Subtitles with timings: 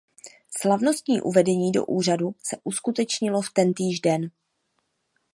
[0.59, 4.31] Slavnostní uvedení do úřadu se uskutečnilo v tentýž den.